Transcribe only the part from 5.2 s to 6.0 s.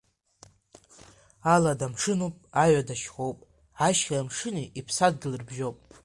рыбжьоуп.